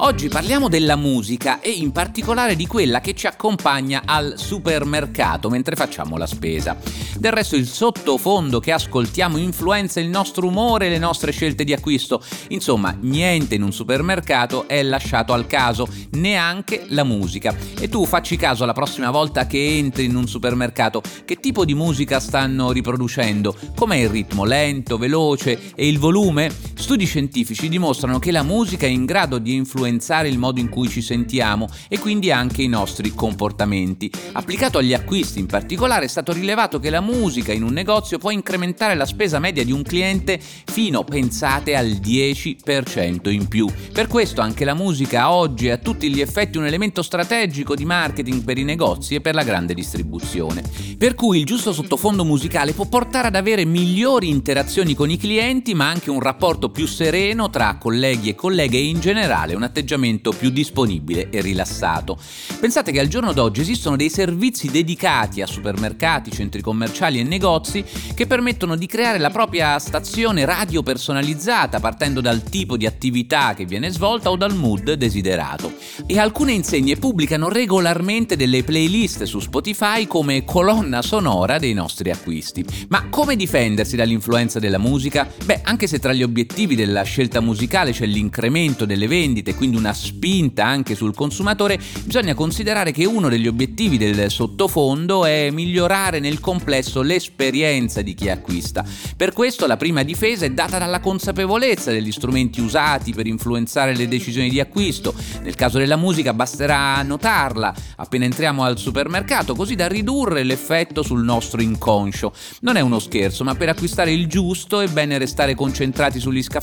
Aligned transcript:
Oggi 0.00 0.28
parliamo 0.28 0.68
della 0.68 0.94
musica 0.94 1.58
e 1.60 1.70
in 1.70 1.90
particolare 1.90 2.54
di 2.54 2.68
quella 2.68 3.00
che 3.00 3.14
ci 3.14 3.26
accompagna 3.26 4.02
al 4.04 4.34
supermercato 4.36 5.50
mentre 5.50 5.74
facciamo 5.74 6.16
la 6.16 6.26
spesa. 6.26 6.76
Del 7.18 7.32
resto 7.32 7.56
il 7.56 7.66
sottofondo 7.66 8.60
che 8.60 8.70
ascoltiamo 8.70 9.38
influenza 9.38 9.98
il 9.98 10.08
nostro 10.08 10.46
umore 10.46 10.86
e 10.86 10.90
le 10.90 10.98
nostre 10.98 11.32
scelte 11.32 11.64
di 11.64 11.72
acquisto. 11.72 12.22
Insomma, 12.50 12.96
niente 13.00 13.56
in 13.56 13.62
un 13.62 13.72
supermercato 13.72 14.68
è 14.68 14.80
lasciato 14.84 15.32
al 15.32 15.48
caso, 15.48 15.88
neanche 16.12 16.84
la 16.90 17.02
musica. 17.02 17.52
E 17.76 17.88
tu 17.88 18.06
facci 18.06 18.36
caso 18.36 18.64
la 18.64 18.72
prossima 18.72 19.10
volta 19.10 19.48
che 19.48 19.78
entri 19.78 20.04
in 20.04 20.14
un 20.14 20.28
supermercato, 20.28 21.02
che 21.24 21.40
tipo 21.40 21.64
di 21.64 21.74
musica 21.74 22.20
stanno 22.20 22.70
riproducendo? 22.70 23.56
Com'è 23.74 23.96
il 23.96 24.10
ritmo? 24.10 24.44
Lento, 24.44 24.96
veloce 24.96 25.72
e 25.74 25.88
il 25.88 25.98
volume? 25.98 26.67
Studi 26.88 27.04
scientifici 27.04 27.68
dimostrano 27.68 28.18
che 28.18 28.30
la 28.30 28.42
musica 28.42 28.86
è 28.86 28.88
in 28.88 29.04
grado 29.04 29.36
di 29.36 29.52
influenzare 29.54 30.30
il 30.30 30.38
modo 30.38 30.58
in 30.58 30.70
cui 30.70 30.88
ci 30.88 31.02
sentiamo 31.02 31.68
e 31.86 31.98
quindi 31.98 32.32
anche 32.32 32.62
i 32.62 32.66
nostri 32.66 33.14
comportamenti. 33.14 34.10
Applicato 34.32 34.78
agli 34.78 34.94
acquisti 34.94 35.38
in 35.38 35.44
particolare 35.44 36.06
è 36.06 36.08
stato 36.08 36.32
rilevato 36.32 36.78
che 36.78 36.88
la 36.88 37.02
musica 37.02 37.52
in 37.52 37.62
un 37.62 37.74
negozio 37.74 38.16
può 38.16 38.30
incrementare 38.30 38.94
la 38.94 39.04
spesa 39.04 39.38
media 39.38 39.66
di 39.66 39.70
un 39.70 39.82
cliente 39.82 40.40
fino, 40.40 41.04
pensate, 41.04 41.76
al 41.76 41.88
10% 41.88 43.28
in 43.28 43.48
più. 43.48 43.68
Per 43.92 44.06
questo 44.06 44.40
anche 44.40 44.64
la 44.64 44.72
musica 44.72 45.30
oggi 45.30 45.66
è 45.66 45.72
a 45.72 45.76
tutti 45.76 46.10
gli 46.10 46.22
effetti 46.22 46.56
un 46.56 46.64
elemento 46.64 47.02
strategico 47.02 47.74
di 47.74 47.84
marketing 47.84 48.42
per 48.42 48.56
i 48.56 48.64
negozi 48.64 49.14
e 49.14 49.20
per 49.20 49.34
la 49.34 49.42
grande 49.42 49.74
distribuzione. 49.74 50.62
Per 50.96 51.14
cui 51.14 51.40
il 51.40 51.44
giusto 51.44 51.74
sottofondo 51.74 52.24
musicale 52.24 52.72
può 52.72 52.86
portare 52.86 53.26
ad 53.26 53.36
avere 53.36 53.66
migliori 53.66 54.30
interazioni 54.30 54.94
con 54.94 55.10
i 55.10 55.18
clienti 55.18 55.74
ma 55.74 55.86
anche 55.86 56.08
un 56.08 56.20
rapporto 56.20 56.70
più 56.70 56.77
sereno 56.86 57.50
tra 57.50 57.76
colleghi 57.78 58.28
e 58.28 58.34
colleghe 58.34 58.76
e 58.78 58.84
in 58.84 59.00
generale 59.00 59.54
un 59.54 59.62
atteggiamento 59.62 60.32
più 60.32 60.50
disponibile 60.50 61.30
e 61.30 61.40
rilassato. 61.40 62.18
Pensate 62.60 62.92
che 62.92 63.00
al 63.00 63.08
giorno 63.08 63.32
d'oggi 63.32 63.60
esistono 63.60 63.96
dei 63.96 64.10
servizi 64.10 64.70
dedicati 64.70 65.42
a 65.42 65.46
supermercati, 65.46 66.30
centri 66.30 66.60
commerciali 66.60 67.18
e 67.18 67.24
negozi 67.24 67.84
che 68.14 68.26
permettono 68.26 68.76
di 68.76 68.86
creare 68.86 69.18
la 69.18 69.30
propria 69.30 69.78
stazione 69.78 70.44
radio 70.44 70.82
personalizzata 70.82 71.80
partendo 71.80 72.20
dal 72.20 72.42
tipo 72.42 72.76
di 72.76 72.86
attività 72.86 73.54
che 73.54 73.64
viene 73.64 73.90
svolta 73.90 74.30
o 74.30 74.36
dal 74.36 74.54
mood 74.54 74.92
desiderato. 74.92 75.72
E 76.06 76.18
alcune 76.18 76.52
insegne 76.52 76.96
pubblicano 76.96 77.48
regolarmente 77.48 78.36
delle 78.36 78.62
playlist 78.62 79.24
su 79.24 79.40
Spotify 79.40 80.06
come 80.06 80.44
colonna 80.44 81.02
sonora 81.02 81.58
dei 81.58 81.74
nostri 81.74 82.10
acquisti. 82.10 82.64
Ma 82.88 83.08
come 83.08 83.36
difendersi 83.36 83.96
dall'influenza 83.96 84.58
della 84.58 84.78
musica? 84.78 85.28
Beh, 85.44 85.60
anche 85.62 85.86
se 85.86 85.98
tra 85.98 86.12
gli 86.12 86.22
obiettivi 86.22 86.67
della 86.74 87.02
scelta 87.02 87.40
musicale 87.40 87.92
c'è 87.92 88.06
l'incremento 88.06 88.84
delle 88.84 89.06
vendite, 89.06 89.54
quindi 89.54 89.76
una 89.76 89.92
spinta 89.92 90.64
anche 90.64 90.94
sul 90.94 91.14
consumatore, 91.14 91.78
bisogna 92.04 92.34
considerare 92.34 92.92
che 92.92 93.04
uno 93.04 93.28
degli 93.28 93.46
obiettivi 93.46 93.98
del 93.98 94.30
sottofondo 94.30 95.24
è 95.24 95.50
migliorare 95.50 96.20
nel 96.20 96.40
complesso 96.40 97.02
l'esperienza 97.02 98.02
di 98.02 98.14
chi 98.14 98.28
acquista. 98.28 98.84
Per 99.16 99.32
questo 99.32 99.66
la 99.66 99.76
prima 99.76 100.02
difesa 100.02 100.44
è 100.44 100.50
data 100.50 100.78
dalla 100.78 101.00
consapevolezza 101.00 101.90
degli 101.90 102.12
strumenti 102.12 102.60
usati 102.60 103.12
per 103.12 103.26
influenzare 103.26 103.94
le 103.94 104.08
decisioni 104.08 104.50
di 104.50 104.60
acquisto. 104.60 105.14
Nel 105.42 105.54
caso 105.54 105.78
della 105.78 105.96
musica 105.96 106.32
basterà 106.32 107.02
notarla 107.02 107.74
appena 107.96 108.24
entriamo 108.24 108.62
al 108.62 108.78
supermercato, 108.78 109.54
così 109.54 109.74
da 109.74 109.86
ridurre 109.86 110.42
l'effetto 110.42 111.02
sul 111.02 111.22
nostro 111.24 111.60
inconscio. 111.60 112.32
Non 112.60 112.76
è 112.76 112.80
uno 112.80 112.98
scherzo, 112.98 113.44
ma 113.44 113.54
per 113.54 113.68
acquistare 113.68 114.12
il 114.12 114.26
giusto 114.26 114.80
è 114.80 114.88
bene 114.88 115.18
restare 115.18 115.54
concentrati 115.54 116.18
sugli 116.18 116.42
scaffali, 116.42 116.56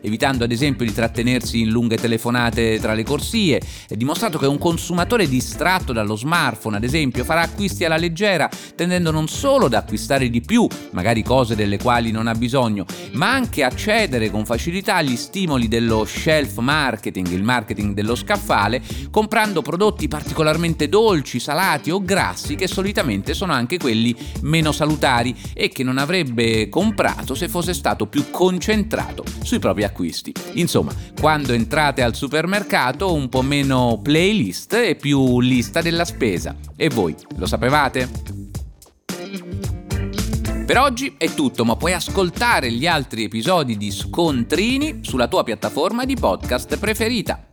evitando 0.00 0.44
ad 0.44 0.52
esempio 0.52 0.84
di 0.84 0.92
trattenersi 0.92 1.60
in 1.60 1.70
lunghe 1.70 1.96
telefonate 1.96 2.78
tra 2.80 2.94
le 2.94 3.04
corsie. 3.04 3.60
È 3.88 3.94
dimostrato 3.94 4.38
che 4.38 4.46
un 4.46 4.58
consumatore 4.58 5.28
distratto 5.28 5.92
dallo 5.92 6.16
smartphone, 6.16 6.76
ad 6.76 6.84
esempio, 6.84 7.24
farà 7.24 7.42
acquisti 7.42 7.84
alla 7.84 7.96
leggera, 7.96 8.48
tendendo 8.74 9.10
non 9.10 9.28
solo 9.28 9.66
ad 9.66 9.74
acquistare 9.74 10.28
di 10.30 10.40
più, 10.40 10.66
magari 10.90 11.22
cose 11.22 11.54
delle 11.54 11.78
quali 11.78 12.10
non 12.10 12.26
ha 12.26 12.34
bisogno, 12.34 12.84
ma 13.12 13.32
anche 13.32 13.64
a 13.64 13.74
cedere 13.74 14.30
con 14.30 14.44
facilità 14.44 14.96
agli 14.96 15.16
stimoli 15.16 15.68
dello 15.68 16.04
shelf 16.04 16.58
marketing, 16.58 17.28
il 17.28 17.42
marketing 17.42 17.94
dello 17.94 18.14
scaffale, 18.14 18.82
comprando 19.10 19.62
prodotti 19.62 20.08
particolarmente 20.08 20.88
dolci, 20.88 21.40
salati 21.40 21.90
o 21.90 22.02
grassi 22.02 22.54
che 22.54 22.66
solitamente 22.66 23.34
sono 23.34 23.52
anche 23.52 23.78
quelli 23.78 24.14
meno 24.42 24.72
salutari 24.72 25.34
e 25.54 25.68
che 25.68 25.82
non 25.82 25.98
avrebbe 25.98 26.68
comprato 26.68 27.34
se 27.34 27.48
fosse 27.48 27.74
stato 27.74 28.06
più 28.06 28.30
concentrato 28.30 29.21
sui 29.42 29.58
propri 29.58 29.84
acquisti. 29.84 30.32
Insomma, 30.54 30.92
quando 31.20 31.52
entrate 31.52 32.02
al 32.02 32.14
supermercato 32.14 33.12
un 33.12 33.28
po' 33.28 33.42
meno 33.42 34.00
playlist 34.02 34.74
e 34.74 34.96
più 34.96 35.40
lista 35.40 35.80
della 35.80 36.04
spesa. 36.04 36.56
E 36.76 36.88
voi 36.88 37.14
lo 37.36 37.46
sapevate? 37.46 38.08
Per 40.64 40.78
oggi 40.78 41.14
è 41.18 41.28
tutto, 41.34 41.64
ma 41.64 41.76
puoi 41.76 41.92
ascoltare 41.92 42.70
gli 42.70 42.86
altri 42.86 43.24
episodi 43.24 43.76
di 43.76 43.90
Scontrini 43.90 45.00
sulla 45.02 45.28
tua 45.28 45.42
piattaforma 45.42 46.04
di 46.04 46.14
podcast 46.14 46.78
preferita. 46.78 47.46